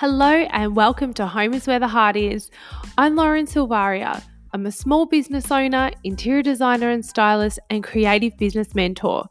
Hello 0.00 0.30
and 0.30 0.74
welcome 0.74 1.12
to 1.12 1.26
Home 1.26 1.52
is 1.52 1.66
Where 1.66 1.78
the 1.78 1.86
Heart 1.86 2.16
Is. 2.16 2.50
I'm 2.96 3.16
Lauren 3.16 3.44
Silvaria. 3.44 4.22
I'm 4.54 4.64
a 4.64 4.72
small 4.72 5.04
business 5.04 5.50
owner, 5.50 5.90
interior 6.04 6.42
designer 6.42 6.88
and 6.88 7.04
stylist, 7.04 7.58
and 7.68 7.84
creative 7.84 8.34
business 8.38 8.74
mentor. 8.74 9.26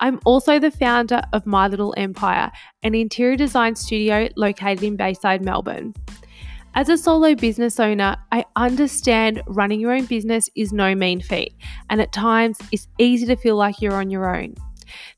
I'm 0.00 0.20
also 0.26 0.58
the 0.58 0.70
founder 0.70 1.22
of 1.32 1.46
My 1.46 1.68
Little 1.68 1.94
Empire, 1.96 2.52
an 2.82 2.94
interior 2.94 3.34
design 3.34 3.76
studio 3.76 4.28
located 4.36 4.82
in 4.82 4.94
Bayside, 4.94 5.42
Melbourne. 5.42 5.94
As 6.74 6.90
a 6.90 6.98
solo 6.98 7.34
business 7.34 7.80
owner, 7.80 8.18
I 8.30 8.44
understand 8.56 9.42
running 9.46 9.80
your 9.80 9.92
own 9.92 10.04
business 10.04 10.50
is 10.54 10.70
no 10.70 10.94
mean 10.94 11.22
feat, 11.22 11.54
and 11.88 11.98
at 11.98 12.12
times 12.12 12.58
it's 12.72 12.88
easy 12.98 13.24
to 13.24 13.36
feel 13.36 13.56
like 13.56 13.80
you're 13.80 13.94
on 13.94 14.10
your 14.10 14.36
own. 14.36 14.54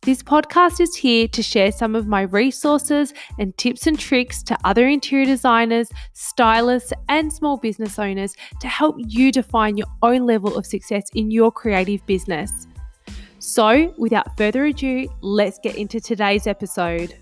This 0.02 0.22
podcast 0.22 0.80
is 0.80 0.94
here 0.94 1.28
to 1.28 1.42
share 1.42 1.72
some 1.72 1.94
of 1.94 2.06
my 2.06 2.22
resources 2.22 3.12
and 3.38 3.56
tips 3.56 3.86
and 3.86 3.98
tricks 3.98 4.42
to 4.44 4.58
other 4.64 4.86
interior 4.86 5.26
designers, 5.26 5.88
stylists, 6.12 6.92
and 7.08 7.32
small 7.32 7.56
business 7.56 7.98
owners 7.98 8.34
to 8.60 8.68
help 8.68 8.96
you 8.98 9.32
define 9.32 9.76
your 9.76 9.88
own 10.02 10.26
level 10.26 10.56
of 10.56 10.66
success 10.66 11.04
in 11.14 11.30
your 11.30 11.50
creative 11.50 12.04
business. 12.06 12.66
So, 13.38 13.92
without 13.98 14.36
further 14.36 14.66
ado, 14.66 15.08
let's 15.20 15.58
get 15.62 15.76
into 15.76 16.00
today's 16.00 16.46
episode. 16.46 17.16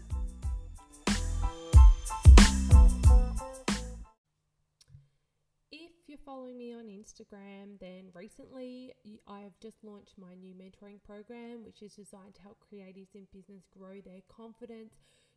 Me 6.56 6.72
on 6.72 6.86
Instagram, 6.86 7.78
then 7.80 8.10
recently 8.14 8.92
I 9.27 9.40
have 9.40 9.59
just 9.60 9.82
launched 9.82 10.14
my 10.18 10.34
new 10.34 10.54
mentoring 10.54 11.02
program, 11.02 11.64
which 11.64 11.82
is 11.82 11.95
designed 11.95 12.34
to 12.36 12.42
help 12.42 12.59
creatives 12.60 13.14
in 13.14 13.26
business 13.32 13.65
grow 13.76 14.01
their 14.01 14.23
confidence, 14.29 14.95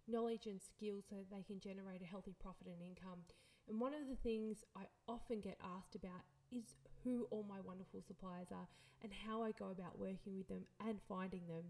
knowledge, 0.07 0.45
and 0.45 0.61
skills 0.61 1.05
so 1.09 1.15
that 1.15 1.29
they 1.29 1.43
can 1.43 1.59
generate 1.59 2.01
a 2.01 2.05
healthy 2.05 2.35
profit 2.39 2.67
and 2.67 2.81
income. 2.81 3.19
And 3.67 3.79
one 3.79 3.93
of 3.93 4.07
the 4.07 4.15
things 4.15 4.63
I 4.75 4.83
often 5.07 5.41
get 5.41 5.57
asked 5.63 5.95
about 5.95 6.23
is 6.51 6.75
who 7.03 7.27
all 7.31 7.45
my 7.47 7.59
wonderful 7.59 8.01
suppliers 8.01 8.47
are 8.51 8.67
and 9.01 9.11
how 9.11 9.43
I 9.43 9.51
go 9.51 9.71
about 9.71 9.99
working 9.99 10.35
with 10.37 10.47
them 10.47 10.65
and 10.85 10.99
finding 11.07 11.47
them. 11.47 11.63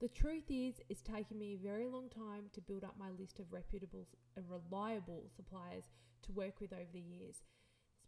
The 0.00 0.08
truth 0.08 0.44
is, 0.48 0.74
it's 0.88 1.02
taken 1.02 1.38
me 1.38 1.54
a 1.54 1.66
very 1.66 1.86
long 1.86 2.08
time 2.08 2.50
to 2.52 2.60
build 2.60 2.84
up 2.84 2.94
my 2.98 3.10
list 3.10 3.40
of 3.40 3.52
reputable 3.52 4.06
and 4.36 4.44
reliable 4.48 5.24
suppliers 5.34 5.84
to 6.22 6.32
work 6.32 6.60
with 6.60 6.72
over 6.72 6.92
the 6.92 7.00
years 7.00 7.42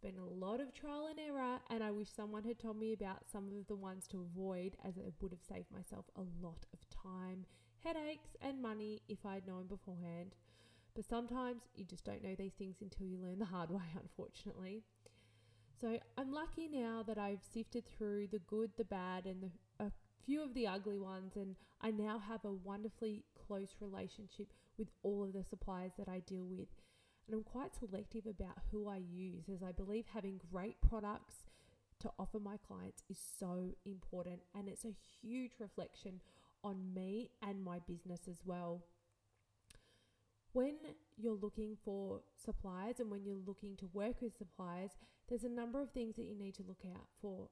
been 0.01 0.17
a 0.17 0.45
lot 0.45 0.59
of 0.59 0.73
trial 0.73 1.07
and 1.09 1.19
error, 1.19 1.59
and 1.69 1.83
I 1.83 1.91
wish 1.91 2.09
someone 2.09 2.43
had 2.43 2.59
told 2.59 2.77
me 2.77 2.93
about 2.93 3.29
some 3.31 3.47
of 3.47 3.67
the 3.67 3.75
ones 3.75 4.07
to 4.07 4.21
avoid, 4.21 4.75
as 4.83 4.97
it 4.97 5.13
would 5.21 5.31
have 5.31 5.43
saved 5.47 5.71
myself 5.71 6.05
a 6.15 6.23
lot 6.41 6.65
of 6.73 6.79
time, 6.89 7.45
headaches, 7.83 8.35
and 8.41 8.61
money 8.61 9.01
if 9.07 9.25
I'd 9.25 9.47
known 9.47 9.67
beforehand. 9.67 10.35
But 10.95 11.05
sometimes 11.05 11.61
you 11.75 11.85
just 11.85 12.03
don't 12.03 12.23
know 12.23 12.35
these 12.35 12.53
things 12.53 12.77
until 12.81 13.05
you 13.05 13.17
learn 13.19 13.39
the 13.39 13.45
hard 13.45 13.69
way, 13.71 13.83
unfortunately. 13.99 14.83
So 15.79 15.99
I'm 16.17 16.31
lucky 16.31 16.67
now 16.67 17.03
that 17.07 17.17
I've 17.17 17.43
sifted 17.53 17.85
through 17.85 18.27
the 18.27 18.39
good, 18.39 18.71
the 18.77 18.85
bad, 18.85 19.25
and 19.25 19.43
the, 19.43 19.85
a 19.85 19.91
few 20.25 20.43
of 20.43 20.53
the 20.53 20.67
ugly 20.67 20.97
ones, 20.97 21.33
and 21.35 21.55
I 21.81 21.91
now 21.91 22.19
have 22.19 22.43
a 22.45 22.51
wonderfully 22.51 23.23
close 23.47 23.75
relationship 23.79 24.53
with 24.77 24.89
all 25.03 25.23
of 25.23 25.33
the 25.33 25.43
suppliers 25.43 25.91
that 25.97 26.09
I 26.09 26.19
deal 26.19 26.45
with 26.45 26.67
and 27.31 27.39
I'm 27.39 27.43
quite 27.49 27.71
selective 27.73 28.25
about 28.25 28.57
who 28.71 28.89
I 28.89 28.97
use 28.97 29.47
as 29.47 29.63
I 29.63 29.71
believe 29.71 30.05
having 30.13 30.41
great 30.51 30.75
products 30.81 31.45
to 32.01 32.11
offer 32.19 32.39
my 32.39 32.57
clients 32.67 33.03
is 33.09 33.19
so 33.39 33.75
important 33.85 34.41
and 34.53 34.67
it's 34.67 34.83
a 34.83 34.93
huge 35.21 35.51
reflection 35.59 36.19
on 36.61 36.93
me 36.93 37.29
and 37.41 37.63
my 37.63 37.79
business 37.87 38.21
as 38.29 38.41
well. 38.45 38.81
When 40.51 40.75
you're 41.15 41.37
looking 41.41 41.77
for 41.85 42.19
suppliers 42.35 42.99
and 42.99 43.09
when 43.09 43.23
you're 43.23 43.35
looking 43.47 43.77
to 43.77 43.89
work 43.93 44.21
with 44.21 44.37
suppliers, 44.37 44.91
there's 45.29 45.45
a 45.45 45.49
number 45.49 45.81
of 45.81 45.91
things 45.91 46.17
that 46.17 46.25
you 46.25 46.35
need 46.35 46.55
to 46.55 46.63
look 46.67 46.83
out 46.93 47.07
for. 47.21 47.47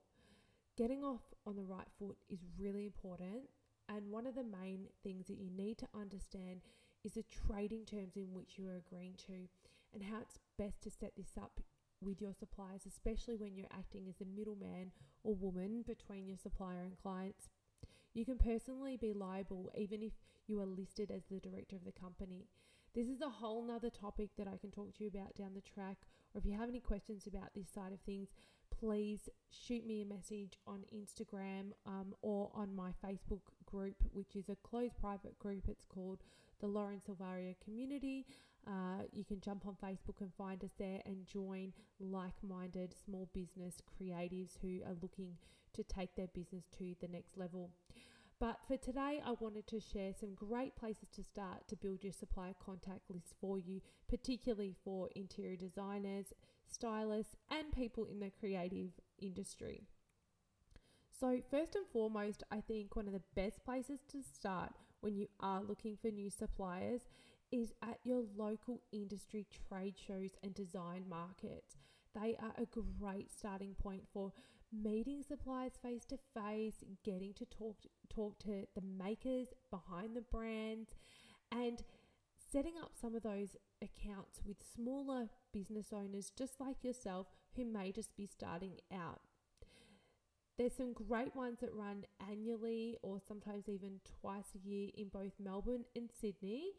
Getting 0.77 1.05
off 1.05 1.21
on 1.45 1.55
the 1.55 1.63
right 1.63 1.87
foot 1.97 2.17
is 2.29 2.39
really 2.57 2.85
important, 2.85 3.49
and 3.87 4.11
one 4.11 4.27
of 4.27 4.35
the 4.35 4.43
main 4.43 4.87
things 5.03 5.27
that 5.27 5.37
you 5.37 5.49
need 5.49 5.77
to 5.77 5.87
understand 5.93 6.61
is 7.05 7.13
the 7.13 7.23
trading 7.47 7.85
terms 7.85 8.17
in 8.17 8.33
which 8.33 8.57
you 8.57 8.67
are 8.67 8.81
agreeing 8.85 9.13
to 9.27 9.47
and 9.93 10.03
how 10.03 10.19
it's 10.21 10.39
best 10.57 10.81
to 10.83 10.91
set 10.91 11.13
this 11.17 11.31
up 11.41 11.59
with 12.01 12.21
your 12.21 12.33
suppliers, 12.33 12.85
especially 12.87 13.35
when 13.35 13.55
you're 13.55 13.67
acting 13.77 14.07
as 14.09 14.21
a 14.21 14.37
middleman 14.37 14.91
or 15.23 15.35
woman 15.35 15.83
between 15.85 16.27
your 16.27 16.37
supplier 16.37 16.83
and 16.83 16.97
clients. 17.01 17.49
You 18.13 18.25
can 18.25 18.37
personally 18.37 18.97
be 18.97 19.13
liable 19.13 19.71
even 19.77 20.01
if 20.01 20.13
you 20.47 20.59
are 20.61 20.65
listed 20.65 21.11
as 21.11 21.23
the 21.25 21.39
director 21.39 21.75
of 21.75 21.85
the 21.85 21.91
company. 21.91 22.47
This 22.95 23.07
is 23.07 23.21
a 23.21 23.29
whole 23.29 23.63
nother 23.63 23.89
topic 23.89 24.29
that 24.37 24.47
I 24.47 24.57
can 24.57 24.71
talk 24.71 24.95
to 24.97 25.03
you 25.03 25.09
about 25.09 25.35
down 25.35 25.53
the 25.53 25.61
track, 25.61 25.97
or 26.33 26.39
if 26.39 26.45
you 26.45 26.53
have 26.53 26.69
any 26.69 26.79
questions 26.79 27.27
about 27.27 27.53
this 27.53 27.69
side 27.69 27.93
of 27.93 27.99
things, 28.01 28.29
please 28.79 29.29
shoot 29.51 29.85
me 29.85 30.01
a 30.01 30.05
message 30.05 30.57
on 30.65 30.85
Instagram 30.95 31.71
um, 31.85 32.15
or 32.21 32.49
on 32.55 32.75
my 32.75 32.91
Facebook 33.05 33.41
group, 33.65 33.95
which 34.11 34.35
is 34.35 34.49
a 34.49 34.55
closed 34.67 34.95
private 34.99 35.37
group. 35.37 35.67
It's 35.67 35.85
called 35.85 36.23
the 36.61 36.67
Lauren 36.67 36.99
Silvaria 36.99 37.55
Community. 37.63 38.25
Uh, 38.67 39.03
you 39.11 39.23
can 39.23 39.39
jump 39.41 39.65
on 39.65 39.75
Facebook 39.83 40.21
and 40.21 40.33
find 40.37 40.63
us 40.63 40.73
there 40.77 41.01
and 41.05 41.25
join 41.25 41.73
like 41.99 42.33
minded 42.47 42.93
small 43.05 43.29
business 43.33 43.77
creatives 43.99 44.57
who 44.61 44.79
are 44.85 44.95
looking 45.01 45.37
to 45.73 45.83
take 45.83 46.15
their 46.15 46.27
business 46.27 46.65
to 46.77 46.95
the 47.01 47.07
next 47.07 47.37
level. 47.37 47.71
But 48.39 48.59
for 48.67 48.77
today, 48.77 49.21
I 49.25 49.33
wanted 49.39 49.67
to 49.67 49.81
share 49.81 50.13
some 50.17 50.33
great 50.33 50.75
places 50.77 51.09
to 51.15 51.23
start 51.23 51.67
to 51.67 51.75
build 51.75 52.03
your 52.03 52.13
supplier 52.13 52.55
contact 52.63 53.09
list 53.09 53.33
for 53.41 53.59
you, 53.59 53.81
particularly 54.07 54.75
for 54.83 55.09
interior 55.13 55.57
designers, 55.57 56.27
stylists, 56.71 57.35
and 57.51 57.71
people 57.73 58.05
in 58.05 58.19
the 58.21 58.31
creative 58.39 58.91
industry. 59.17 59.83
So, 61.19 61.41
first 61.51 61.75
and 61.75 61.85
foremost, 61.91 62.43
I 62.49 62.61
think 62.61 62.95
one 62.95 63.07
of 63.07 63.13
the 63.13 63.21
best 63.35 63.65
places 63.65 63.99
to 64.11 64.21
start 64.21 64.71
when 65.01 65.15
you 65.15 65.27
are 65.41 65.61
looking 65.61 65.97
for 66.01 66.09
new 66.09 66.29
suppliers 66.29 67.01
is 67.51 67.71
at 67.81 67.99
your 68.03 68.23
local 68.35 68.81
industry 68.91 69.45
trade 69.67 69.95
shows 69.97 70.31
and 70.43 70.53
design 70.53 71.05
markets. 71.09 71.77
They 72.13 72.35
are 72.41 72.53
a 72.57 72.65
great 72.65 73.31
starting 73.31 73.75
point 73.75 74.03
for 74.11 74.31
meeting 74.71 75.23
suppliers 75.23 75.73
face 75.81 76.05
to 76.05 76.17
face, 76.33 76.83
getting 77.03 77.33
to 77.33 77.45
talk 77.45 77.77
talk 78.09 78.39
to 78.39 78.65
the 78.75 78.81
makers 78.81 79.47
behind 79.69 80.15
the 80.15 80.21
brands 80.21 80.95
and 81.51 81.83
setting 82.51 82.73
up 82.81 82.91
some 82.99 83.15
of 83.15 83.23
those 83.23 83.55
accounts 83.81 84.41
with 84.45 84.57
smaller 84.75 85.29
business 85.53 85.87
owners 85.93 86.31
just 86.35 86.59
like 86.59 86.83
yourself 86.83 87.27
who 87.55 87.65
may 87.65 87.91
just 87.91 88.15
be 88.15 88.25
starting 88.25 88.79
out. 88.93 89.21
There's 90.57 90.75
some 90.75 90.91
great 90.91 91.35
ones 91.35 91.59
that 91.61 91.73
run 91.73 92.03
annually 92.29 92.97
or 93.01 93.19
sometimes 93.25 93.69
even 93.69 94.01
twice 94.21 94.49
a 94.55 94.67
year 94.67 94.89
in 94.97 95.07
both 95.07 95.31
Melbourne 95.39 95.85
and 95.95 96.09
Sydney. 96.19 96.71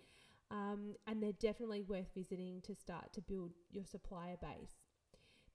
Um, 0.51 0.95
and 1.07 1.23
they're 1.23 1.33
definitely 1.33 1.83
worth 1.83 2.13
visiting 2.15 2.61
to 2.63 2.75
start 2.75 3.13
to 3.13 3.21
build 3.21 3.53
your 3.71 3.85
supplier 3.85 4.37
base. 4.41 4.75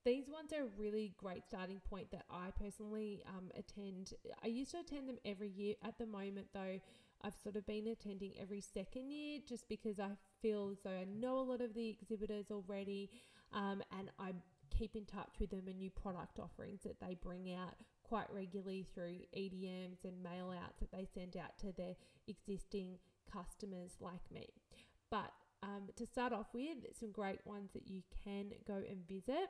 These 0.06 0.30
ones 0.30 0.54
are 0.54 0.64
a 0.64 0.78
really 0.78 1.14
great 1.18 1.44
starting 1.48 1.82
point 1.90 2.12
that 2.12 2.26
I 2.30 2.52
personally 2.52 3.24
um, 3.28 3.50
attend. 3.58 4.14
I 4.44 4.48
used 4.48 4.72
to 4.72 4.80
attend 4.80 5.10
them 5.10 5.18
every 5.26 5.50
year. 5.50 5.74
At 5.84 5.98
the 5.98 6.06
moment, 6.06 6.48
though, 6.54 6.80
I've 7.24 7.34
sort 7.42 7.56
of 7.56 7.66
been 7.66 7.88
attending 7.88 8.34
every 8.40 8.62
second 8.62 9.12
year 9.12 9.40
just 9.48 9.68
because 9.68 10.00
I 10.00 10.12
feel 10.42 10.70
as 10.72 10.78
though 10.84 10.92
I 10.92 11.06
know 11.06 11.40
a 11.40 11.42
lot 11.42 11.62
of 11.62 11.74
the 11.74 11.90
exhibitors 11.90 12.52
already 12.52 13.10
um, 13.52 13.82
and 13.98 14.12
I 14.20 14.34
keep 14.70 14.96
in 14.96 15.06
touch 15.06 15.40
with 15.40 15.50
them 15.50 15.64
and 15.68 15.78
new 15.78 15.90
product 15.90 16.40
offerings 16.40 16.82
that 16.84 17.00
they 17.00 17.16
bring 17.16 17.54
out 17.54 17.76
quite 18.04 18.28
regularly 18.32 18.86
through 18.94 19.18
EDMs 19.36 20.03
and 20.03 20.22
mail 20.22 20.53
outs 20.56 20.80
that 20.80 20.91
they 20.91 21.08
send 21.14 21.36
out 21.38 21.58
to 21.59 21.72
their 21.72 21.96
existing 22.28 22.98
customers 23.32 23.94
like 24.00 24.32
me. 24.32 24.48
But 25.09 25.31
um, 25.63 25.90
to 25.96 26.05
start 26.05 26.34
off 26.34 26.47
with, 26.53 26.78
some 26.99 27.11
great 27.11 27.40
ones 27.46 27.72
that 27.73 27.87
you 27.87 28.02
can 28.23 28.52
go 28.67 28.75
and 28.75 29.07
visit. 29.07 29.49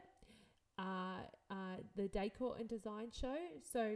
Uh, 0.77 1.23
uh, 1.49 1.77
the 1.95 2.07
Decor 2.09 2.57
and 2.59 2.67
Design 2.67 3.09
Show. 3.11 3.37
So, 3.71 3.95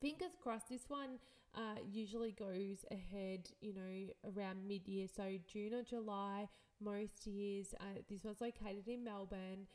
fingers 0.00 0.32
crossed, 0.42 0.68
this 0.68 0.88
one 0.88 1.20
uh, 1.54 1.80
usually 1.88 2.32
goes 2.32 2.84
ahead, 2.90 3.48
you 3.60 3.74
know, 3.74 4.32
around 4.36 4.66
mid 4.66 4.88
year. 4.88 5.06
So, 5.14 5.38
June 5.50 5.74
or 5.74 5.82
July, 5.82 6.48
most 6.80 7.26
years. 7.26 7.74
Uh, 7.80 8.00
this 8.08 8.24
one's 8.24 8.40
located 8.40 8.88
in 8.88 9.04
Melbourne. 9.04 9.66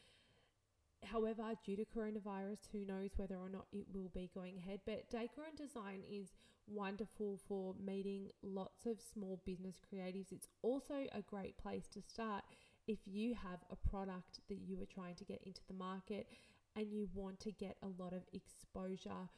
However, 1.06 1.44
due 1.66 1.76
to 1.76 1.86
coronavirus, 1.86 2.60
who 2.72 2.86
knows 2.86 3.12
whether 3.18 3.36
or 3.36 3.50
not 3.50 3.66
it 3.72 3.86
will 3.94 4.12
be 4.14 4.30
going 4.34 4.58
ahead. 4.58 4.82
But 4.86 5.10
Decor 5.10 5.46
and 5.50 5.58
Design 5.58 6.02
is 6.10 6.34
wonderful 6.68 7.40
for 7.48 7.76
meeting 7.84 8.30
lots 8.42 8.86
of 8.86 9.00
small 9.14 9.42
business 9.46 9.76
creatives. 9.82 10.32
It's 10.32 10.48
also 10.62 11.06
a 11.12 11.22
great 11.22 11.58
place 11.58 11.88
to 11.94 12.02
start 12.02 12.44
if 12.88 13.00
you 13.06 13.34
have 13.36 13.60
a 13.72 13.90
product 13.90 14.40
that 14.50 14.60
you 14.66 14.82
are 14.82 14.86
trying 14.86 15.16
to 15.16 15.24
get 15.24 15.42
into 15.46 15.62
the 15.68 15.74
market 15.74 16.28
and 16.76 16.92
you 16.92 17.08
want 17.14 17.40
to 17.42 17.52
get 17.52 17.78
a 17.82 18.02
lot 18.02 18.14
of 18.14 18.24
exposure 18.34 19.30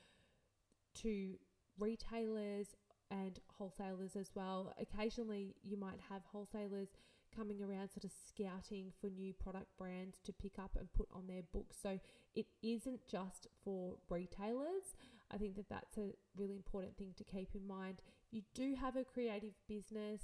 to 1.02 1.36
retailers 1.78 2.68
and 3.12 3.40
wholesalers 3.58 4.16
as 4.16 4.32
well. 4.36 4.74
Occasionally, 4.80 5.56
you 5.64 5.78
might 5.78 6.00
have 6.10 6.24
wholesalers 6.26 6.90
coming 7.36 7.62
around 7.62 7.90
sort 7.90 8.06
of 8.06 8.12
scouting 8.28 8.92
for 9.02 9.08
new 9.08 9.34
product 9.34 9.68
brands 9.78 10.20
to 10.24 10.32
pick 10.32 10.58
up 10.58 10.72
and 10.80 10.92
put 10.94 11.08
on 11.14 11.28
their 11.28 11.42
books. 11.54 11.78
So 11.82 12.00
it 12.34 12.46
isn't 12.64 13.08
just 13.08 13.48
for 13.64 13.96
retailers. 14.10 14.96
I 15.32 15.38
think 15.38 15.56
that 15.56 15.70
that's 15.70 15.98
a 15.98 16.14
really 16.38 16.56
important 16.56 16.98
thing 16.98 17.14
to 17.18 17.24
keep 17.24 17.56
in 17.56 17.68
mind. 17.68 18.02
If 18.32 18.34
you 18.34 18.42
do 18.54 18.76
have 18.80 18.96
a 18.96 19.04
creative 19.04 19.54
business, 19.68 20.22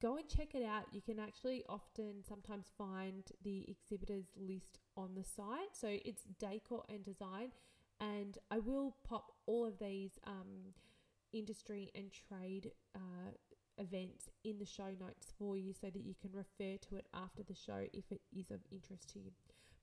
go 0.00 0.16
and 0.16 0.28
check 0.28 0.54
it 0.54 0.64
out. 0.64 0.84
You 0.92 1.02
can 1.02 1.18
actually 1.18 1.64
often 1.68 2.24
sometimes 2.26 2.72
find 2.76 3.24
the 3.44 3.66
exhibitors 3.68 4.26
list 4.36 4.78
on 4.96 5.14
the 5.14 5.24
site. 5.24 5.74
So 5.74 5.88
it's 6.04 6.22
decor 6.38 6.84
and 6.88 7.04
design, 7.04 7.52
and 8.00 8.38
I 8.50 8.58
will 8.58 8.96
pop 9.06 9.32
all 9.46 9.66
of 9.66 9.78
these 9.78 10.18
um, 10.26 10.74
industry 11.38 11.90
and 11.94 12.10
trade 12.12 12.72
uh, 12.94 13.30
events 13.78 14.28
in 14.44 14.58
the 14.58 14.64
show 14.64 14.90
notes 15.00 15.32
for 15.38 15.56
you 15.56 15.72
so 15.72 15.88
that 15.88 16.04
you 16.04 16.14
can 16.20 16.30
refer 16.32 16.76
to 16.88 16.96
it 16.96 17.06
after 17.14 17.42
the 17.42 17.54
show 17.54 17.86
if 17.92 18.04
it 18.10 18.20
is 18.34 18.50
of 18.50 18.60
interest 18.70 19.10
to 19.12 19.18
you. 19.18 19.30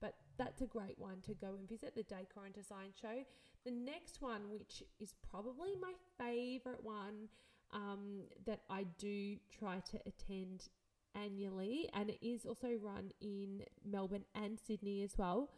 But 0.00 0.14
that's 0.36 0.60
a 0.60 0.66
great 0.66 0.98
one 0.98 1.20
to 1.22 1.34
go 1.34 1.54
and 1.58 1.68
visit 1.68 1.94
the 1.94 2.02
Decor 2.02 2.44
and 2.46 2.54
Design 2.54 2.90
Show. 3.00 3.24
The 3.64 3.70
next 3.70 4.20
one, 4.20 4.50
which 4.50 4.82
is 5.00 5.14
probably 5.30 5.70
my 5.80 5.92
favorite 6.18 6.84
one 6.84 7.28
um, 7.72 8.24
that 8.44 8.60
I 8.68 8.84
do 8.98 9.36
try 9.56 9.80
to 9.90 9.98
attend 10.06 10.68
annually, 11.14 11.88
and 11.94 12.10
it 12.10 12.18
is 12.26 12.44
also 12.44 12.68
run 12.82 13.12
in 13.20 13.62
Melbourne 13.84 14.24
and 14.34 14.58
Sydney 14.58 15.02
as 15.02 15.16
well, 15.16 15.50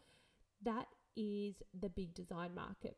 that 0.63 0.87
is 1.17 1.57
the 1.79 1.89
Big 1.89 2.15
Design 2.15 2.55
Market. 2.55 2.97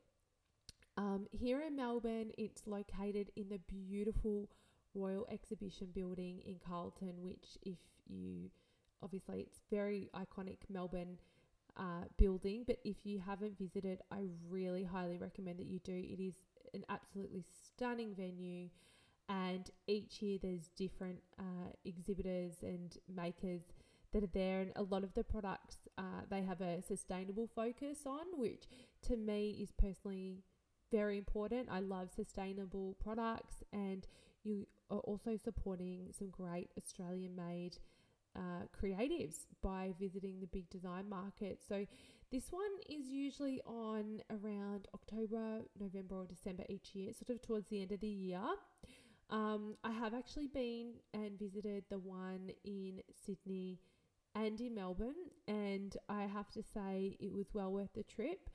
Um, 0.98 1.28
here 1.30 1.62
in 1.62 1.76
Melbourne, 1.76 2.32
it's 2.36 2.66
located 2.66 3.30
in 3.36 3.48
the 3.48 3.60
beautiful 3.68 4.50
Royal 4.94 5.28
Exhibition 5.30 5.86
Building 5.94 6.40
in 6.44 6.56
Carlton, 6.66 7.22
which, 7.22 7.56
if 7.62 7.78
you 8.08 8.50
obviously, 9.00 9.42
it's 9.42 9.60
very 9.70 10.10
iconic 10.12 10.56
Melbourne 10.68 11.16
uh, 11.76 12.06
building, 12.16 12.64
but 12.66 12.78
if 12.84 12.96
you 13.04 13.20
haven't 13.24 13.56
visited, 13.56 14.00
I 14.10 14.24
really 14.50 14.82
highly 14.82 15.18
recommend 15.18 15.60
that 15.60 15.68
you 15.68 15.78
do. 15.84 15.92
It 15.94 16.20
is 16.20 16.34
an 16.74 16.84
absolutely 16.88 17.44
stunning 17.64 18.16
venue, 18.16 18.68
and 19.28 19.70
each 19.86 20.20
year 20.20 20.38
there's 20.42 20.66
different 20.76 21.20
uh, 21.38 21.70
exhibitors 21.84 22.54
and 22.62 22.98
makers 23.14 23.60
that 24.12 24.24
are 24.24 24.30
there, 24.34 24.62
and 24.62 24.72
a 24.74 24.82
lot 24.82 25.04
of 25.04 25.14
the 25.14 25.22
products 25.22 25.76
uh, 25.96 26.22
they 26.28 26.42
have 26.42 26.60
a 26.60 26.82
sustainable 26.82 27.48
focus 27.54 27.98
on, 28.04 28.26
which 28.36 28.64
to 29.02 29.16
me 29.16 29.60
is 29.62 29.70
personally 29.70 30.42
very 30.90 31.18
important. 31.18 31.68
I 31.70 31.80
love 31.80 32.10
sustainable 32.14 32.96
products, 33.02 33.62
and 33.72 34.06
you 34.42 34.66
are 34.90 35.00
also 35.00 35.36
supporting 35.36 36.08
some 36.16 36.30
great 36.30 36.70
Australian 36.76 37.36
made 37.36 37.78
uh, 38.36 38.66
creatives 38.80 39.46
by 39.62 39.92
visiting 39.98 40.40
the 40.40 40.46
big 40.46 40.68
design 40.70 41.08
market. 41.08 41.60
So, 41.66 41.86
this 42.30 42.52
one 42.52 42.70
is 42.90 43.08
usually 43.08 43.60
on 43.64 44.20
around 44.30 44.86
October, 44.94 45.62
November, 45.80 46.16
or 46.16 46.26
December 46.26 46.64
each 46.68 46.94
year, 46.94 47.12
sort 47.14 47.30
of 47.30 47.40
towards 47.40 47.68
the 47.68 47.80
end 47.80 47.92
of 47.92 48.00
the 48.00 48.08
year. 48.08 48.42
Um, 49.30 49.76
I 49.84 49.92
have 49.92 50.14
actually 50.14 50.46
been 50.48 50.94
and 51.12 51.38
visited 51.38 51.84
the 51.90 51.98
one 51.98 52.50
in 52.64 53.00
Sydney 53.26 53.80
and 54.34 54.60
in 54.60 54.74
Melbourne, 54.74 55.14
and 55.46 55.96
I 56.08 56.22
have 56.22 56.50
to 56.50 56.62
say 56.62 57.16
it 57.20 57.32
was 57.32 57.46
well 57.52 57.72
worth 57.72 57.92
the 57.94 58.02
trip. 58.02 58.50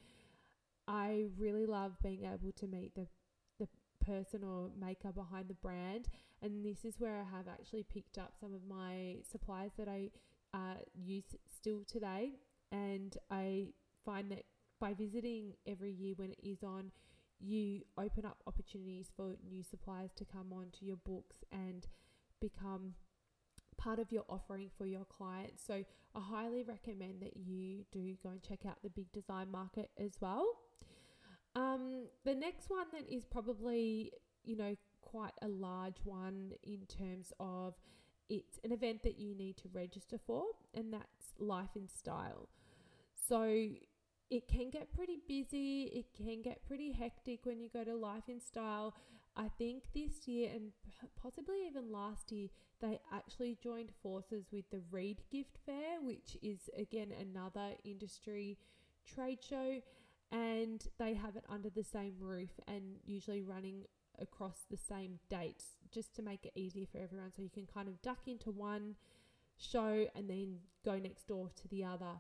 I 0.87 1.25
really 1.37 1.65
love 1.65 1.93
being 2.01 2.23
able 2.25 2.51
to 2.51 2.67
meet 2.67 2.95
the 2.95 3.07
the 3.59 3.67
person 4.03 4.43
or 4.43 4.69
maker 4.79 5.11
behind 5.11 5.47
the 5.47 5.53
brand, 5.53 6.09
and 6.41 6.65
this 6.65 6.83
is 6.83 6.95
where 6.99 7.17
I 7.17 7.37
have 7.37 7.47
actually 7.47 7.83
picked 7.83 8.17
up 8.17 8.33
some 8.39 8.53
of 8.53 8.61
my 8.67 9.17
supplies 9.29 9.71
that 9.77 9.87
I 9.87 10.09
uh, 10.53 10.81
use 10.93 11.35
still 11.55 11.83
today, 11.87 12.33
and 12.71 13.15
I 13.29 13.67
find 14.03 14.31
that 14.31 14.43
by 14.79 14.93
visiting 14.93 15.53
every 15.65 15.91
year 15.91 16.13
when 16.17 16.31
it 16.31 16.39
is 16.43 16.63
on, 16.63 16.91
you 17.39 17.81
open 17.97 18.25
up 18.25 18.37
opportunities 18.47 19.11
for 19.15 19.35
new 19.49 19.63
suppliers 19.63 20.11
to 20.17 20.25
come 20.25 20.51
onto 20.51 20.85
your 20.85 20.97
books 20.97 21.37
and 21.51 21.87
become 22.41 22.95
part 23.77 23.99
of 23.99 24.11
your 24.11 24.23
offering 24.29 24.69
for 24.77 24.85
your 24.85 25.05
clients. 25.05 25.63
So 25.65 25.83
I 26.15 26.19
highly 26.19 26.63
recommend 26.63 27.21
that 27.21 27.37
you 27.37 27.85
do 27.91 28.15
go 28.21 28.29
and 28.29 28.41
check 28.41 28.65
out 28.67 28.77
the 28.83 28.89
big 28.89 29.11
design 29.11 29.51
market 29.51 29.89
as 29.97 30.13
well. 30.19 30.45
Um, 31.55 32.05
the 32.25 32.33
next 32.33 32.69
one 32.69 32.87
that 32.93 33.07
is 33.11 33.25
probably, 33.25 34.11
you 34.43 34.57
know, 34.57 34.75
quite 35.01 35.33
a 35.41 35.47
large 35.47 35.97
one 36.03 36.53
in 36.63 36.79
terms 36.87 37.31
of 37.39 37.75
it's 38.29 38.59
an 38.63 38.71
event 38.71 39.03
that 39.03 39.19
you 39.19 39.35
need 39.35 39.57
to 39.57 39.69
register 39.73 40.17
for, 40.25 40.45
and 40.73 40.91
that's 40.91 41.33
Life 41.37 41.75
in 41.75 41.87
Style. 41.87 42.49
So 43.27 43.43
it 44.29 44.47
can 44.47 44.69
get 44.71 44.91
pretty 44.93 45.19
busy, 45.27 45.83
it 45.93 46.05
can 46.15 46.41
get 46.41 46.65
pretty 46.65 46.91
hectic 46.91 47.45
when 47.45 47.59
you 47.59 47.69
go 47.71 47.83
to 47.83 47.95
Life 47.95 48.27
in 48.27 48.39
Style. 48.39 48.95
I 49.35 49.47
think 49.57 49.83
this 49.93 50.27
year 50.27 50.49
and 50.53 50.71
possibly 51.21 51.67
even 51.67 51.91
last 51.91 52.31
year, 52.31 52.49
they 52.81 52.99
actually 53.11 53.57
joined 53.63 53.91
forces 54.01 54.45
with 54.51 54.65
the 54.71 54.81
Reed 54.91 55.21
Gift 55.31 55.57
Fair, 55.65 56.01
which 56.01 56.37
is 56.41 56.69
again 56.77 57.11
another 57.19 57.75
industry 57.83 58.57
trade 59.05 59.39
show, 59.47 59.81
and 60.33 60.83
they 60.97 61.13
have 61.13 61.35
it 61.35 61.45
under 61.47 61.69
the 61.69 61.83
same 61.83 62.15
roof 62.19 62.49
and 62.67 62.97
usually 63.05 63.43
running 63.43 63.83
across 64.19 64.65
the 64.69 64.77
same 64.77 65.19
dates 65.29 65.65
just 65.91 66.15
to 66.15 66.23
make 66.23 66.45
it 66.45 66.51
easier 66.55 66.87
for 66.91 66.97
everyone. 66.97 67.31
So 67.31 67.43
you 67.43 67.49
can 67.49 67.67
kind 67.71 67.87
of 67.87 68.01
duck 68.01 68.27
into 68.27 68.49
one 68.49 68.95
show 69.57 70.07
and 70.15 70.27
then 70.27 70.57
go 70.83 70.97
next 70.97 71.27
door 71.27 71.49
to 71.61 71.67
the 71.67 71.83
other. 71.83 72.19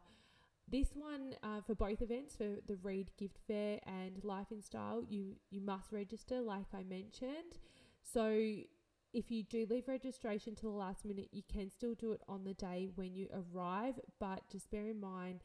This 0.69 0.89
one 0.93 1.35
uh, 1.43 1.61
for 1.65 1.73
both 1.73 2.01
events, 2.01 2.35
for 2.35 2.55
the 2.67 2.77
Reed 2.83 3.11
Gift 3.17 3.39
Fair 3.47 3.79
and 3.85 4.23
Life 4.23 4.51
in 4.51 4.61
Style, 4.61 5.03
you 5.09 5.35
you 5.49 5.59
must 5.59 5.91
register, 5.91 6.39
like 6.39 6.67
I 6.73 6.83
mentioned. 6.83 7.57
So 8.01 8.29
if 9.13 9.29
you 9.29 9.43
do 9.43 9.65
leave 9.69 9.87
registration 9.87 10.55
to 10.55 10.63
the 10.63 10.69
last 10.69 11.03
minute, 11.03 11.29
you 11.31 11.43
can 11.51 11.69
still 11.69 11.95
do 11.95 12.13
it 12.13 12.21
on 12.27 12.43
the 12.43 12.53
day 12.53 12.89
when 12.95 13.15
you 13.15 13.27
arrive, 13.33 13.99
but 14.19 14.41
just 14.49 14.71
bear 14.71 14.87
in 14.87 14.99
mind 14.99 15.41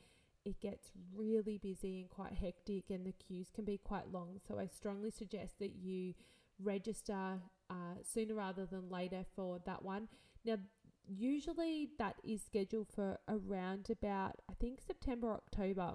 it 0.49 0.61
gets 0.61 0.91
really 1.15 1.59
busy 1.59 2.01
and 2.01 2.11
quite 2.11 2.33
hectic, 2.33 2.91
and 2.91 3.07
the 3.07 3.13
queues 3.13 3.49
can 3.55 3.65
be 3.65 3.79
quite 3.79 4.13
long. 4.13 4.39
So 4.47 4.59
I 4.59 4.67
strongly 4.67 5.11
suggest 5.11 5.59
that 5.61 5.77
you 5.77 6.15
register 6.63 7.41
uh, 7.71 7.97
sooner 8.03 8.35
rather 8.35 8.67
than 8.67 8.91
later 8.91 9.25
for 9.37 9.61
that 9.67 9.85
one. 9.85 10.09
Now, 10.45 10.57
usually 11.07 11.91
that 11.99 12.17
is 12.25 12.43
scheduled 12.43 12.89
for 12.89 13.19
around 13.29 13.89
about, 13.91 14.37
I 14.51 14.55
think, 14.55 14.81
September, 14.85 15.33
October. 15.33 15.95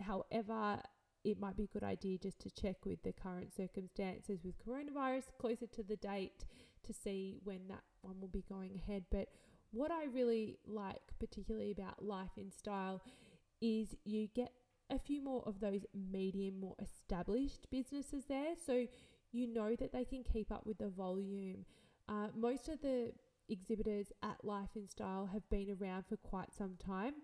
However, 0.00 0.80
it 1.24 1.38
might 1.38 1.56
be 1.56 1.64
a 1.64 1.78
good 1.78 1.84
idea 1.84 2.18
just 2.18 2.40
to 2.40 2.50
check 2.50 2.86
with 2.86 3.02
the 3.02 3.12
current 3.12 3.54
circumstances 3.54 4.40
with 4.44 4.54
coronavirus 4.64 5.24
closer 5.38 5.66
to 5.66 5.82
the 5.82 5.96
date 5.96 6.44
to 6.86 6.92
see 6.92 7.36
when 7.44 7.68
that 7.68 7.82
one 8.00 8.20
will 8.20 8.28
be 8.28 8.44
going 8.48 8.76
ahead. 8.76 9.04
But 9.10 9.28
what 9.72 9.90
I 9.90 10.06
really 10.06 10.58
like, 10.66 11.02
particularly 11.18 11.72
about 11.72 12.02
Life 12.04 12.36
in 12.36 12.50
Style, 12.50 13.02
is 13.60 13.94
you 14.04 14.28
get 14.34 14.52
a 14.90 14.98
few 14.98 15.22
more 15.22 15.42
of 15.46 15.60
those 15.60 15.84
medium, 15.94 16.60
more 16.60 16.76
established 16.82 17.66
businesses 17.70 18.24
there. 18.28 18.54
So 18.66 18.86
you 19.32 19.46
know 19.46 19.76
that 19.76 19.92
they 19.92 20.04
can 20.04 20.24
keep 20.24 20.50
up 20.50 20.66
with 20.66 20.78
the 20.78 20.88
volume. 20.88 21.64
Uh, 22.08 22.28
most 22.34 22.68
of 22.68 22.80
the 22.80 23.12
exhibitors 23.48 24.12
at 24.22 24.44
Life 24.44 24.70
in 24.74 24.88
Style 24.88 25.30
have 25.32 25.48
been 25.50 25.76
around 25.80 26.06
for 26.06 26.16
quite 26.16 26.52
some 26.52 26.76
time. 26.84 27.14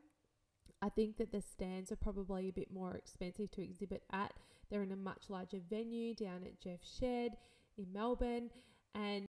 I 0.82 0.88
think 0.88 1.16
that 1.16 1.32
the 1.32 1.40
stands 1.40 1.90
are 1.90 1.96
probably 1.96 2.48
a 2.48 2.52
bit 2.52 2.72
more 2.72 2.94
expensive 2.94 3.50
to 3.52 3.62
exhibit 3.62 4.02
at. 4.12 4.32
They're 4.70 4.82
in 4.82 4.92
a 4.92 4.96
much 4.96 5.24
larger 5.28 5.58
venue 5.68 6.14
down 6.14 6.42
at 6.44 6.60
Jeff 6.60 6.80
Shed 6.84 7.32
in 7.78 7.92
Melbourne, 7.92 8.50
and 8.94 9.26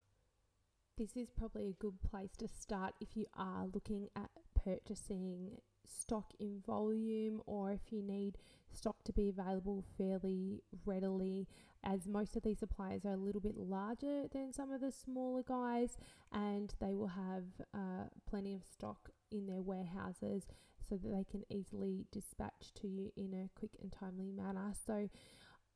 this 0.99 1.17
is 1.17 1.29
probably 1.31 1.69
a 1.69 1.83
good 1.83 2.03
place 2.03 2.37
to 2.39 2.49
start 2.49 2.95
if 3.01 3.17
you 3.17 3.27
are 3.37 3.67
looking 3.73 4.09
at 4.17 4.31
purchasing 4.65 5.59
stock 5.89 6.33
in 6.39 6.61
volume 6.67 7.41
or 7.47 7.73
if 7.73 7.91
you 7.93 8.03
need 8.03 8.39
stock 8.73 8.97
to 9.05 9.13
be 9.13 9.29
available 9.29 9.85
fairly 9.97 10.63
readily 10.85 11.47
as 11.85 12.07
most 12.07 12.37
of 12.37 12.43
these 12.43 12.59
suppliers 12.59 13.05
are 13.05 13.13
a 13.13 13.17
little 13.17 13.41
bit 13.41 13.57
larger 13.57 14.27
than 14.33 14.53
some 14.53 14.73
of 14.73 14.81
the 14.81 14.91
smaller 14.91 15.43
guys 15.43 15.97
and 16.33 16.75
they 16.81 16.95
will 16.95 17.09
have 17.09 17.45
uh, 17.75 18.05
plenty 18.29 18.55
of 18.55 18.63
stock 18.65 19.11
in 19.31 19.47
their 19.47 19.63
warehouses 19.63 20.47
so 20.89 20.97
that 20.97 21.09
they 21.09 21.25
can 21.25 21.43
easily 21.51 22.07
dispatch 22.13 22.73
to 22.75 22.87
you 22.87 23.11
in 23.17 23.33
a 23.35 23.59
quick 23.59 23.73
and 23.81 23.93
timely 23.93 24.31
manner. 24.31 24.73
So 24.87 25.09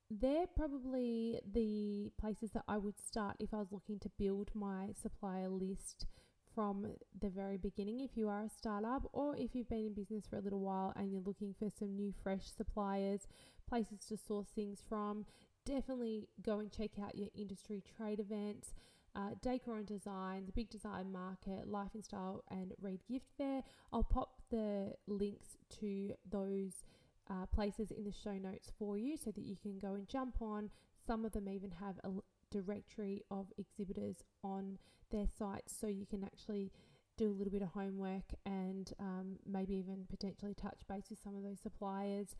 they're 0.09 0.47
probably 0.55 1.39
the 1.49 2.11
places 2.19 2.51
that 2.51 2.63
I 2.67 2.77
would 2.77 2.99
start 2.99 3.37
if 3.39 3.53
I 3.53 3.57
was 3.57 3.71
looking 3.71 3.99
to 3.99 4.09
build 4.17 4.51
my 4.53 4.89
supplier 5.01 5.49
list 5.49 6.05
from 6.53 6.87
the 7.19 7.29
very 7.29 7.57
beginning 7.57 7.99
if 8.01 8.15
you 8.15 8.27
are 8.29 8.43
a 8.43 8.49
startup 8.49 9.03
or 9.13 9.35
if 9.35 9.55
you've 9.55 9.69
been 9.69 9.85
in 9.85 9.93
business 9.93 10.25
for 10.29 10.37
a 10.37 10.41
little 10.41 10.59
while 10.61 10.93
and 10.95 11.11
you're 11.11 11.21
looking 11.21 11.53
for 11.57 11.69
some 11.69 11.95
new 11.95 12.13
fresh 12.23 12.45
suppliers, 12.55 13.27
places 13.67 13.99
to 14.09 14.17
source 14.17 14.49
things 14.53 14.81
from. 14.87 15.25
Definitely 15.65 16.27
go 16.41 16.59
and 16.59 16.71
check 16.71 16.91
out 17.03 17.15
your 17.15 17.29
industry 17.35 17.83
trade 17.97 18.19
events. 18.19 18.73
uh, 19.15 19.31
Decor 19.41 19.77
and 19.77 19.85
Design, 19.87 20.45
the 20.45 20.51
Big 20.51 20.69
Design 20.69 21.11
Market, 21.11 21.67
Life 21.67 21.91
and 21.93 22.03
Style, 22.03 22.43
and 22.49 22.73
Reed 22.81 23.01
Gift 23.09 23.25
Fair. 23.37 23.61
I'll 23.91 24.03
pop 24.03 24.41
the 24.49 24.93
links 25.07 25.57
to 25.79 26.13
those 26.29 26.83
uh, 27.29 27.45
places 27.47 27.91
in 27.91 28.03
the 28.03 28.11
show 28.11 28.33
notes 28.37 28.71
for 28.77 28.97
you 28.97 29.17
so 29.17 29.31
that 29.31 29.43
you 29.43 29.55
can 29.61 29.79
go 29.79 29.93
and 29.95 30.07
jump 30.07 30.41
on. 30.41 30.69
Some 31.05 31.25
of 31.25 31.31
them 31.33 31.49
even 31.49 31.71
have 31.71 31.95
a 32.03 32.09
directory 32.51 33.23
of 33.31 33.47
exhibitors 33.57 34.17
on 34.43 34.77
their 35.11 35.25
sites 35.27 35.73
so 35.79 35.87
you 35.87 36.05
can 36.05 36.23
actually 36.23 36.71
do 37.17 37.29
a 37.29 37.35
little 37.35 37.51
bit 37.51 37.61
of 37.61 37.69
homework 37.69 38.33
and 38.45 38.93
um, 38.99 39.37
maybe 39.45 39.75
even 39.75 40.05
potentially 40.09 40.53
touch 40.53 40.81
base 40.87 41.05
with 41.09 41.19
some 41.21 41.35
of 41.35 41.43
those 41.43 41.59
suppliers 41.59 42.35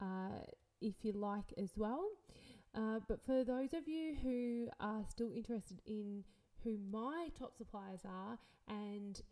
uh, 0.00 0.40
if 0.80 0.94
you 1.02 1.12
like 1.12 1.52
as 1.56 1.70
well. 1.76 2.08
Uh, 2.74 3.00
but 3.08 3.24
for 3.24 3.44
those 3.44 3.72
of 3.72 3.88
you 3.88 4.14
who 4.22 4.68
are 4.80 5.04
still 5.08 5.32
interested 5.34 5.80
in 5.86 6.24
who 6.64 6.76
my 6.90 7.28
top 7.38 7.56
suppliers 7.56 8.00
are 8.04 8.38
and 8.68 9.22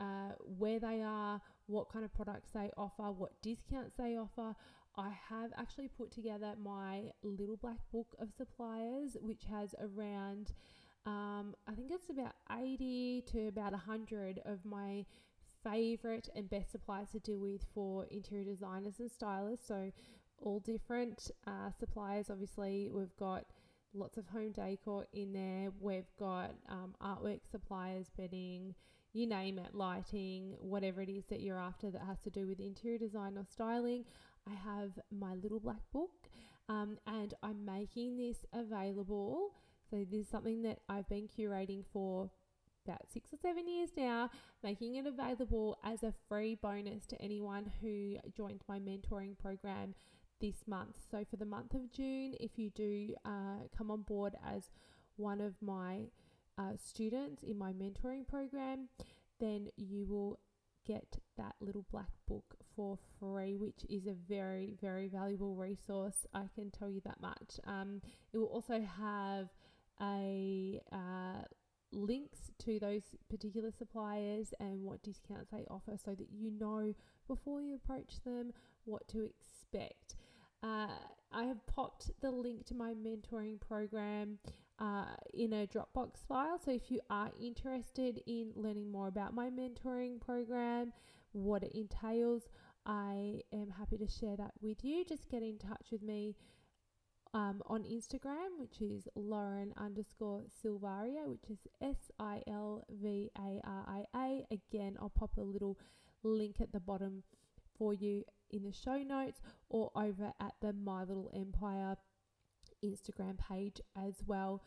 uh, 0.00 0.32
where 0.58 0.78
they 0.78 1.00
are, 1.02 1.40
what 1.66 1.88
kind 1.90 2.04
of 2.04 2.12
products 2.12 2.50
they 2.52 2.70
offer, 2.76 3.10
what 3.10 3.40
discounts 3.42 3.94
they 3.96 4.16
offer, 4.16 4.54
I 4.96 5.10
have 5.28 5.52
actually 5.56 5.88
put 5.88 6.10
together 6.12 6.54
my 6.62 7.10
little 7.22 7.56
black 7.56 7.78
book 7.92 8.14
of 8.18 8.28
suppliers, 8.36 9.16
which 9.20 9.44
has 9.50 9.74
around, 9.80 10.52
um, 11.04 11.54
I 11.66 11.74
think 11.74 11.90
it's 11.90 12.10
about 12.10 12.34
80 12.50 13.24
to 13.32 13.48
about 13.48 13.72
100 13.72 14.40
of 14.44 14.64
my 14.64 15.04
favorite 15.64 16.28
and 16.36 16.48
best 16.48 16.70
suppliers 16.70 17.10
to 17.12 17.18
deal 17.18 17.38
with 17.38 17.64
for 17.74 18.06
interior 18.10 18.44
designers 18.44 19.00
and 19.00 19.10
stylists. 19.10 19.66
So, 19.66 19.90
all 20.38 20.60
different 20.60 21.30
uh, 21.46 21.70
suppliers. 21.78 22.28
Obviously, 22.30 22.90
we've 22.92 23.16
got 23.16 23.46
lots 23.94 24.18
of 24.18 24.28
home 24.28 24.52
decor 24.52 25.06
in 25.12 25.32
there, 25.32 25.70
we've 25.80 26.10
got 26.18 26.50
um, 26.68 26.94
artwork 27.02 27.40
suppliers, 27.50 28.10
bedding 28.16 28.74
you 29.14 29.26
name 29.28 29.58
it, 29.60 29.74
lighting, 29.74 30.56
whatever 30.60 31.00
it 31.00 31.08
is 31.08 31.24
that 31.26 31.40
you're 31.40 31.58
after 31.58 31.88
that 31.88 32.02
has 32.02 32.18
to 32.24 32.30
do 32.30 32.46
with 32.48 32.58
interior 32.58 32.98
design 32.98 33.38
or 33.38 33.46
styling. 33.48 34.04
I 34.48 34.54
have 34.54 34.92
my 35.10 35.34
little 35.34 35.60
black 35.60 35.82
book 35.92 36.10
um, 36.68 36.98
and 37.06 37.34
I'm 37.42 37.64
making 37.64 38.16
this 38.16 38.44
available. 38.52 39.50
So, 39.90 40.04
this 40.10 40.22
is 40.22 40.28
something 40.28 40.62
that 40.62 40.80
I've 40.88 41.08
been 41.08 41.28
curating 41.28 41.84
for 41.92 42.30
about 42.86 43.02
six 43.12 43.32
or 43.32 43.36
seven 43.36 43.68
years 43.68 43.90
now, 43.96 44.30
making 44.62 44.96
it 44.96 45.06
available 45.06 45.78
as 45.84 46.02
a 46.02 46.12
free 46.28 46.54
bonus 46.54 47.06
to 47.06 47.20
anyone 47.20 47.70
who 47.80 48.16
joined 48.36 48.62
my 48.68 48.78
mentoring 48.78 49.38
program 49.38 49.94
this 50.40 50.66
month. 50.66 50.96
So, 51.10 51.24
for 51.28 51.36
the 51.36 51.44
month 51.44 51.74
of 51.74 51.92
June, 51.92 52.34
if 52.40 52.58
you 52.58 52.70
do 52.70 53.14
uh, 53.24 53.68
come 53.76 53.90
on 53.90 54.02
board 54.02 54.34
as 54.46 54.70
one 55.16 55.40
of 55.40 55.54
my 55.60 56.08
uh, 56.58 56.72
students 56.82 57.42
in 57.42 57.58
my 57.58 57.72
mentoring 57.72 58.26
program, 58.26 58.88
then 59.40 59.68
you 59.76 60.06
will 60.06 60.38
get 60.86 61.18
that 61.36 61.54
little 61.60 61.84
black 61.90 62.10
book 62.28 62.56
for 62.74 62.98
free, 63.18 63.56
which 63.56 63.84
is 63.88 64.06
a 64.06 64.14
very, 64.28 64.74
very 64.80 65.08
valuable 65.08 65.54
resource. 65.54 66.26
I 66.34 66.44
can 66.54 66.70
tell 66.70 66.90
you 66.90 67.00
that 67.04 67.20
much. 67.20 67.60
Um, 67.66 68.00
it 68.32 68.38
will 68.38 68.46
also 68.46 68.80
have 68.80 69.48
a 70.00 70.80
uh, 70.92 71.44
links 71.92 72.50
to 72.58 72.78
those 72.78 73.02
particular 73.30 73.70
suppliers 73.70 74.52
and 74.58 74.82
what 74.82 75.02
discounts 75.02 75.50
they 75.50 75.64
offer 75.70 75.96
so 76.02 76.14
that 76.14 76.26
you 76.32 76.50
know 76.50 76.94
before 77.28 77.60
you 77.60 77.76
approach 77.76 78.22
them 78.24 78.52
what 78.84 79.06
to 79.08 79.22
expect. 79.24 80.16
Uh, 80.62 80.88
I 81.32 81.44
have 81.44 81.66
popped 81.66 82.10
the 82.20 82.30
link 82.30 82.64
to 82.66 82.74
my 82.74 82.94
mentoring 82.94 83.60
program 83.60 84.38
uh, 84.78 85.14
in 85.32 85.52
a 85.52 85.66
Dropbox 85.66 86.26
file. 86.28 86.58
So 86.62 86.72
if 86.72 86.90
you 86.90 87.00
are 87.10 87.30
interested 87.40 88.20
in 88.26 88.52
learning 88.54 88.90
more 88.90 89.08
about 89.08 89.34
my 89.34 89.50
mentoring 89.50 90.20
program, 90.20 90.92
what 91.32 91.62
it 91.62 91.72
entails, 91.74 92.42
I 92.86 93.40
am 93.52 93.70
happy 93.70 93.96
to 93.98 94.06
share 94.06 94.36
that 94.36 94.52
with 94.60 94.84
you. 94.84 95.04
Just 95.04 95.28
get 95.28 95.42
in 95.42 95.58
touch 95.58 95.86
with 95.90 96.02
me 96.02 96.36
um, 97.32 97.62
on 97.66 97.82
Instagram, 97.84 98.58
which 98.58 98.80
is 98.80 99.08
Lauren 99.16 99.72
underscore 99.76 100.42
Silvaria, 100.62 101.26
which 101.26 101.50
is 101.50 101.58
S 101.80 102.10
I 102.18 102.42
L 102.46 102.84
V 102.90 103.30
A 103.38 103.60
R 103.64 103.84
I 103.88 104.04
A. 104.16 104.46
Again, 104.52 104.96
I'll 105.00 105.08
pop 105.08 105.36
a 105.36 105.42
little 105.42 105.78
link 106.22 106.60
at 106.60 106.72
the 106.72 106.80
bottom 106.80 107.22
for 107.76 107.92
you 107.92 108.22
in 108.50 108.62
the 108.62 108.72
show 108.72 108.98
notes 108.98 109.40
or 109.68 109.90
over 109.96 110.32
at 110.40 110.54
the 110.60 110.72
My 110.72 111.00
Little 111.00 111.30
Empire 111.34 111.96
Instagram 112.84 113.38
page 113.38 113.80
as 113.96 114.14
well. 114.26 114.62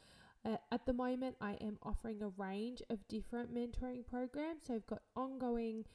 Uh, 0.46 0.58
at 0.72 0.86
the 0.86 0.94
moment, 0.94 1.36
I 1.42 1.54
am 1.54 1.78
offering 1.84 2.22
a 2.22 2.30
range 2.42 2.82
of 2.90 3.08
different 3.08 3.54
mentoring 3.54 4.06
programs. 4.06 4.64
So 4.68 4.76
I've 4.76 4.88
got 4.88 5.02
ongoing 5.16 5.86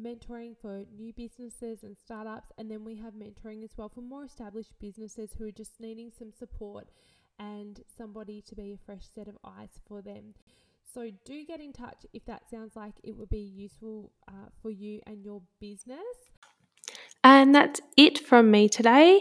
mentoring 0.00 0.54
for 0.60 0.84
new 0.94 1.12
businesses 1.12 1.82
and 1.82 1.96
startups, 1.96 2.52
and 2.58 2.70
then 2.70 2.84
we 2.84 2.96
have 2.96 3.14
mentoring 3.14 3.64
as 3.64 3.70
well 3.76 3.88
for 3.88 4.02
more 4.02 4.24
established 4.24 4.72
businesses 4.78 5.30
who 5.38 5.46
are 5.46 5.52
just 5.52 5.80
needing 5.80 6.10
some 6.16 6.30
support 6.32 6.88
and 7.38 7.80
somebody 7.96 8.42
to 8.42 8.54
be 8.54 8.72
a 8.72 8.78
fresh 8.84 9.04
set 9.14 9.28
of 9.28 9.38
eyes 9.44 9.80
for 9.86 10.02
them. 10.02 10.34
So 10.94 11.10
do 11.24 11.44
get 11.44 11.60
in 11.60 11.72
touch 11.72 12.06
if 12.12 12.24
that 12.26 12.48
sounds 12.50 12.76
like 12.76 12.94
it 13.02 13.16
would 13.16 13.28
be 13.28 13.38
useful 13.38 14.12
uh, 14.28 14.48
for 14.62 14.70
you 14.70 15.00
and 15.06 15.22
your 15.22 15.42
business. 15.60 15.98
And 17.24 17.54
that's 17.54 17.80
it 17.96 18.18
from 18.18 18.50
me 18.50 18.68
today. 18.68 19.20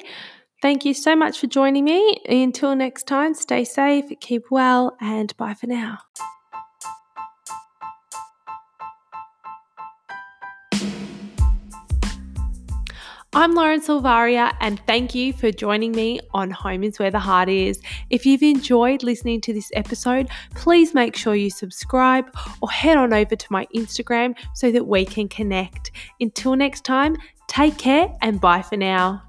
Thank 0.62 0.86
you 0.86 0.94
so 0.94 1.16
much 1.16 1.40
for 1.40 1.48
joining 1.48 1.86
me. 1.86 2.22
Until 2.28 2.76
next 2.76 3.08
time, 3.08 3.34
stay 3.34 3.64
safe, 3.64 4.06
keep 4.20 4.50
well, 4.50 4.96
and 5.00 5.36
bye 5.38 5.54
for 5.54 5.68
now. 5.68 6.00
I'm 13.38 13.54
Lauren 13.54 13.82
Silvaria, 13.82 14.56
and 14.62 14.80
thank 14.88 15.14
you 15.14 15.34
for 15.34 15.52
joining 15.52 15.92
me 15.92 16.22
on 16.34 16.52
Home 16.52 16.86
is 16.86 17.00
Where 17.00 17.12
the 17.12 17.20
Heart 17.20 17.50
Is. 17.50 17.82
If 18.10 18.26
you've 18.26 18.42
enjoyed 18.42 19.04
listening 19.04 19.42
to 19.42 19.54
this 19.54 19.70
episode, 19.76 20.30
please 20.56 20.94
make 20.94 21.18
sure 21.18 21.36
you 21.36 21.50
subscribe 21.50 22.34
or 22.62 22.72
head 22.72 22.96
on 22.96 23.12
over 23.12 23.36
to 23.36 23.48
my 23.50 23.68
Instagram 23.76 24.36
so 24.54 24.72
that 24.72 24.88
we 24.88 25.04
can 25.04 25.28
connect. 25.28 25.92
Until 26.22 26.56
next 26.56 26.86
time, 26.86 27.18
take 27.48 27.78
care 27.78 28.08
and 28.22 28.40
bye 28.40 28.62
for 28.62 28.78
now. 28.78 29.25